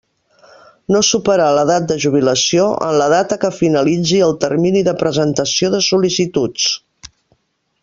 No 0.93 1.01
superar 1.07 1.49
l'edat 1.57 1.85
de 1.91 1.97
jubilació 2.05 2.65
en 2.87 2.97
la 3.01 3.09
data 3.13 3.37
que 3.45 3.53
finalitzi 3.59 4.23
el 4.29 4.35
termini 4.47 4.83
de 4.89 4.97
presentació 5.05 5.71
de 5.77 5.85
sol·licituds. 5.91 6.69